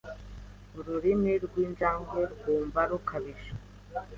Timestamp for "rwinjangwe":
1.43-2.21